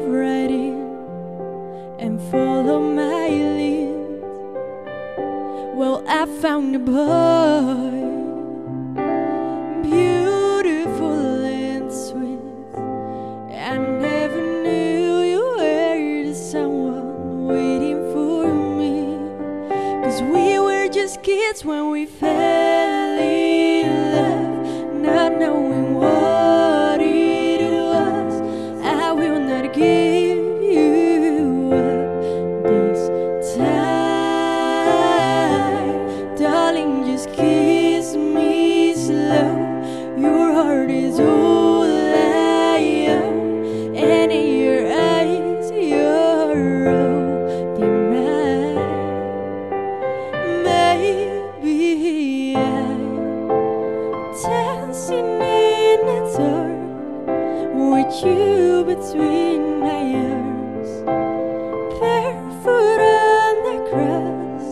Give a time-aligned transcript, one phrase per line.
[0.00, 0.78] Right in
[1.98, 4.22] and follow my lead.
[5.76, 7.90] Well, I found a boy,
[9.82, 12.40] beautiful and sweet.
[13.54, 18.46] I never knew you were someone waiting for
[18.78, 19.18] me.
[20.04, 22.57] Cause we were just kids when we fell
[58.08, 60.88] you between my arms,
[62.00, 64.66] barefoot on the grass,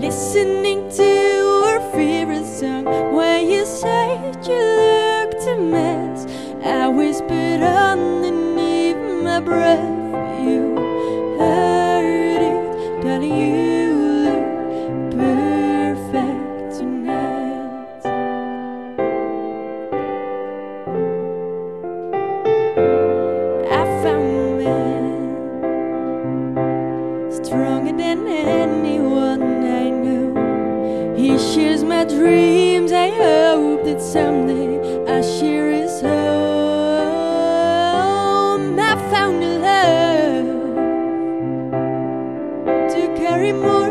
[0.00, 2.84] listening to our favorite song.
[3.12, 6.26] When you said you looked a mess,
[6.64, 9.99] I whispered underneath my breath.
[28.10, 31.14] Than anyone I know.
[31.16, 32.90] He shares my dreams.
[32.92, 36.10] I hope that someday I share his home.
[38.80, 40.46] I found a love
[42.94, 43.89] to carry more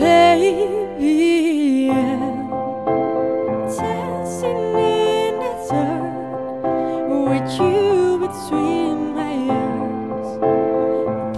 [0.00, 1.88] baby.
[3.76, 10.30] Dancing in the dark with you between my arms,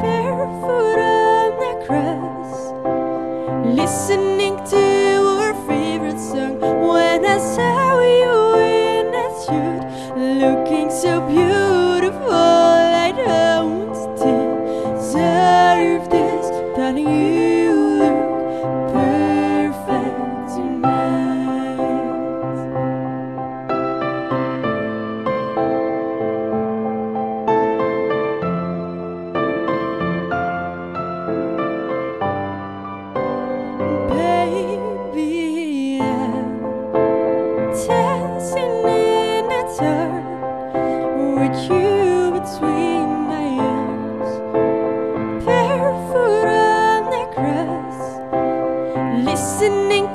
[0.00, 2.52] barefoot on the grass,
[3.78, 4.41] listening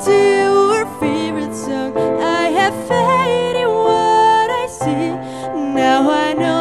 [0.06, 0.12] to
[0.76, 1.98] our favorite song.
[1.98, 5.10] I have faith in what I see.
[5.74, 6.57] Now I know.